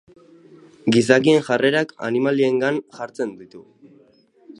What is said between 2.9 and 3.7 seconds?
jartzen ditu.